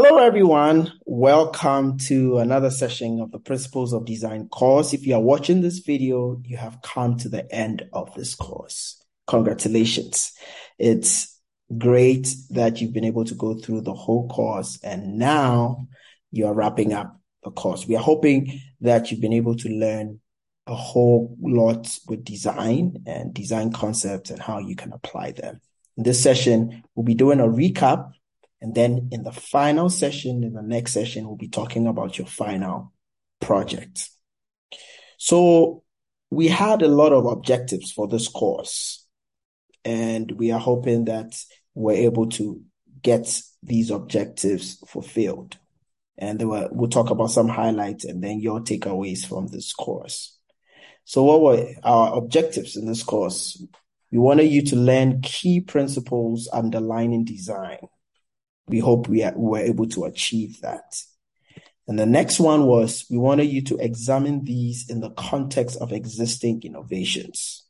[0.00, 0.92] Hello, everyone.
[1.06, 4.94] Welcome to another session of the Principles of Design course.
[4.94, 9.02] If you are watching this video, you have come to the end of this course.
[9.26, 10.34] Congratulations.
[10.78, 11.36] It's
[11.76, 15.88] great that you've been able to go through the whole course and now
[16.30, 17.88] you are wrapping up the course.
[17.88, 20.20] We are hoping that you've been able to learn
[20.68, 25.60] a whole lot with design and design concepts and how you can apply them.
[25.96, 28.12] In this session, we'll be doing a recap
[28.60, 32.26] and then in the final session, in the next session, we'll be talking about your
[32.26, 32.92] final
[33.40, 34.10] project.
[35.16, 35.84] So
[36.30, 39.06] we had a lot of objectives for this course,
[39.84, 41.40] and we are hoping that
[41.74, 42.60] we're able to
[43.00, 45.56] get these objectives fulfilled.
[46.16, 50.36] And were, we'll talk about some highlights and then your takeaways from this course.
[51.04, 53.62] So what were our objectives in this course?
[54.10, 57.78] We wanted you to learn key principles underlying design
[58.68, 61.02] we hope we, were able to achieve that.
[61.88, 65.92] And the next one was we wanted you to examine these in the context of
[65.92, 67.64] existing innovations.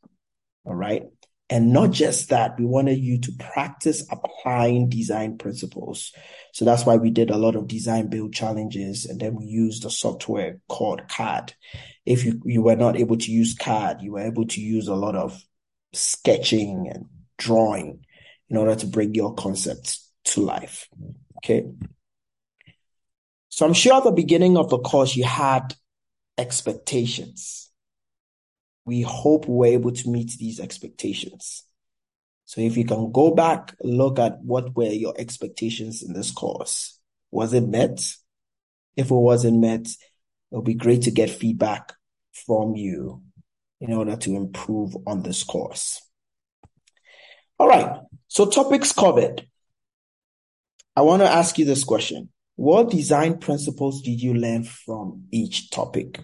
[0.65, 1.03] All right.
[1.49, 6.13] And not just that, we wanted you to practice applying design principles.
[6.53, 9.85] So that's why we did a lot of design build challenges and then we used
[9.85, 11.55] a software called CAD.
[12.05, 14.95] If you, you were not able to use CAD, you were able to use a
[14.95, 15.41] lot of
[15.93, 17.05] sketching and
[17.37, 18.05] drawing
[18.49, 20.08] in order to bring your concepts
[20.39, 20.89] to life.
[21.37, 21.65] Okay.
[23.49, 25.75] So I'm sure at the beginning of the course you had
[26.37, 27.69] expectations.
[28.85, 31.63] We hope we're able to meet these expectations.
[32.45, 36.99] So if you can go back, look at what were your expectations in this course.
[37.31, 37.99] Was it met?
[38.95, 39.87] If it wasn't met,
[40.51, 41.93] it'll be great to get feedback
[42.45, 43.21] from you
[43.79, 46.01] in order to improve on this course.
[47.59, 47.99] All right.
[48.27, 49.45] So topics covered.
[50.95, 52.29] I want to ask you this question.
[52.55, 56.19] What design principles did you learn from each topic?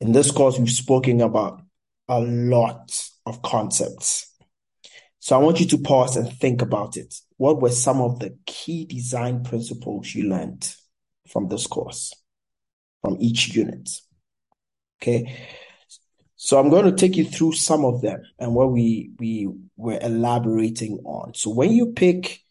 [0.00, 1.62] In this course, we've spoken about
[2.08, 4.34] a lot of concepts.
[5.20, 7.14] So I want you to pause and think about it.
[7.36, 10.74] What were some of the key design principles you learned
[11.28, 12.12] from this course,
[13.00, 13.88] from each unit?
[15.00, 15.38] Okay.
[16.34, 20.00] So I'm going to take you through some of them and what we, we were
[20.02, 21.34] elaborating on.
[21.34, 22.41] So when you pick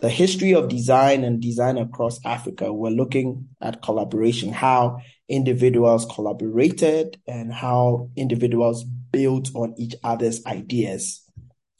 [0.00, 4.98] the history of design and design across Africa, we're looking at collaboration, how
[5.28, 11.22] individuals collaborated and how individuals built on each other's ideas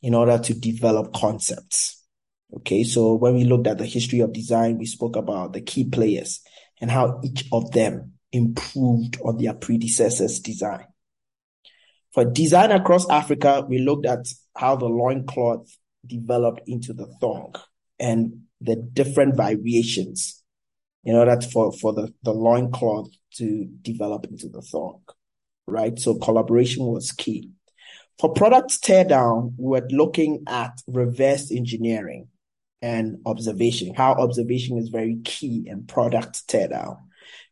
[0.03, 2.03] in order to develop concepts.
[2.53, 5.85] Okay, so when we looked at the history of design, we spoke about the key
[5.85, 6.41] players
[6.81, 10.87] and how each of them improved on their predecessors' design.
[12.13, 17.55] For design across Africa, we looked at how the loincloth developed into the thong
[17.99, 20.43] and the different variations
[21.05, 25.01] in order for, for the, the loincloth to develop into the thong,
[25.67, 25.99] right?
[25.99, 27.51] So collaboration was key.
[28.19, 32.29] For product teardown, we were looking at reverse engineering
[32.83, 36.99] and observation, how observation is very key in product teardown.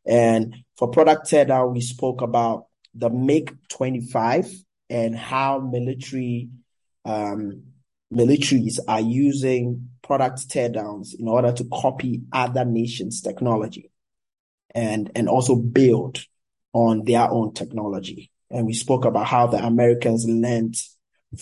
[0.05, 4.51] And for product teardown, we spoke about the MiG 25
[4.91, 6.49] and how military
[7.05, 7.63] um,
[8.13, 13.91] militaries are using product teardowns in order to copy other nations' technology
[14.75, 16.25] and, and also build
[16.73, 18.31] on their own technology.
[18.51, 20.77] And we spoke about how the Americans learned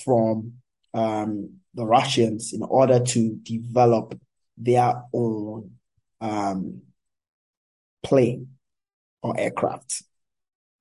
[0.04, 0.54] from
[0.94, 4.19] um, the Russians in order to develop
[4.56, 5.72] their own
[6.20, 6.82] um,
[8.03, 8.48] plane
[9.22, 10.03] or aircraft.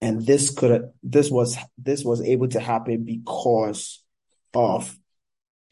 [0.01, 4.03] And this could this was this was able to happen because
[4.53, 4.95] of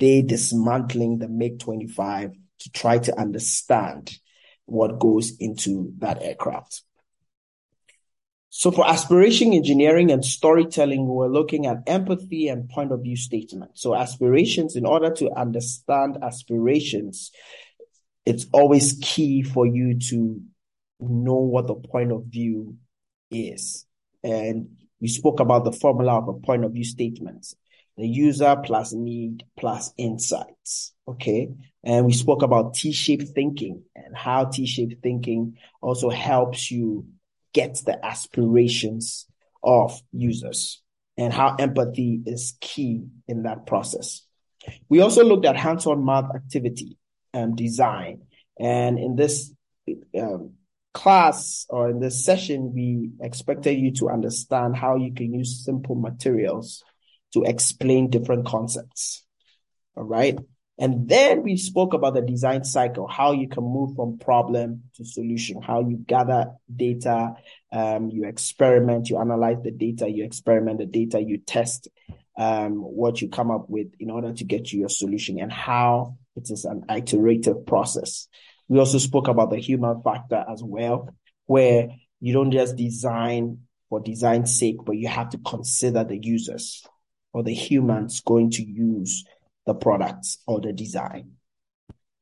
[0.01, 4.17] they dismantling the MiG 25 to try to understand
[4.65, 6.81] what goes into that aircraft.
[8.49, 13.77] So for aspiration engineering and storytelling, we're looking at empathy and point of view statement.
[13.77, 17.31] So aspirations, in order to understand aspirations,
[18.25, 20.41] it's always key for you to
[20.99, 22.75] know what the point of view
[23.29, 23.85] is.
[24.23, 27.53] And we spoke about the formula of a point of view statement
[27.97, 30.93] the user plus need plus insights.
[31.07, 31.49] Okay.
[31.83, 37.07] And we spoke about T-shaped thinking and how T-shaped thinking also helps you
[37.53, 39.25] get the aspirations
[39.63, 40.81] of users
[41.17, 44.21] and how empathy is key in that process.
[44.89, 46.97] We also looked at hands-on math activity
[47.33, 48.21] and design.
[48.59, 49.53] And in this
[50.17, 50.53] um,
[50.93, 55.95] class or in this session, we expected you to understand how you can use simple
[55.95, 56.83] materials
[57.33, 59.25] to explain different concepts.
[59.95, 60.37] All right.
[60.77, 65.05] And then we spoke about the design cycle, how you can move from problem to
[65.05, 67.35] solution, how you gather data,
[67.71, 71.87] um, you experiment, you analyze the data, you experiment the data, you test
[72.35, 76.17] um, what you come up with in order to get to your solution and how
[76.35, 78.27] it is an iterative process.
[78.67, 81.13] We also spoke about the human factor as well,
[81.45, 81.89] where
[82.21, 86.83] you don't just design for design's sake, but you have to consider the users
[87.33, 89.25] or the humans going to use
[89.65, 91.31] the products or the design.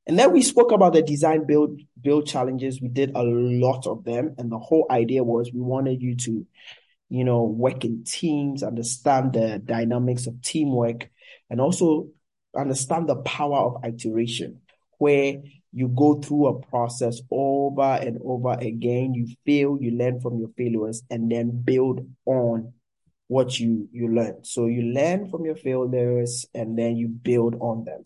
[0.07, 2.81] And then we spoke about the design build build challenges.
[2.81, 6.47] We did a lot of them, and the whole idea was we wanted you to,
[7.09, 11.09] you know, work in teams, understand the dynamics of teamwork,
[11.49, 12.07] and also
[12.57, 14.61] understand the power of iteration,
[14.97, 15.35] where
[15.71, 19.13] you go through a process over and over again.
[19.13, 22.73] You fail, you learn from your failures, and then build on
[23.29, 24.43] what you you learn.
[24.43, 28.03] So you learn from your failures and then you build on them.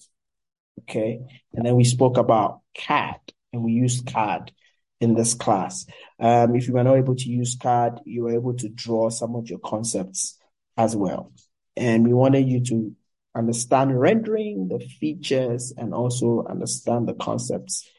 [0.82, 1.22] Okay.
[1.54, 3.20] And then we spoke about CAD
[3.54, 4.52] and we used CAD
[5.00, 5.86] in this class.
[6.20, 9.36] Um, if you were not able to use CAD, you were able to draw some
[9.36, 10.38] of your concepts
[10.76, 11.32] as well.
[11.78, 12.94] And we wanted you to
[13.34, 17.90] understand rendering, the features, and also understand the concepts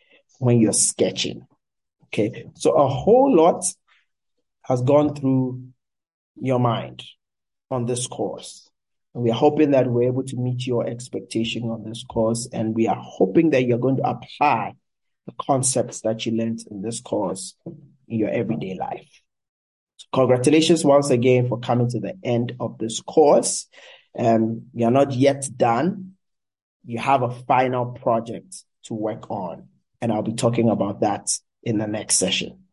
[0.41, 1.47] when you're sketching.
[2.06, 2.50] Okay.
[2.55, 3.65] So a whole lot
[4.65, 5.62] has gone through
[6.41, 7.03] your mind
[7.71, 8.69] on this course.
[9.15, 12.49] And we are hoping that we're able to meet your expectation on this course.
[12.53, 14.75] And we are hoping that you're going to apply
[15.27, 19.09] the concepts that you learned in this course in your everyday life.
[19.97, 23.67] So congratulations once again for coming to the end of this course.
[24.19, 26.15] Um, you're not yet done.
[26.85, 29.69] You have a final project to work on.
[30.01, 31.31] And I'll be talking about that
[31.63, 32.63] in the next session.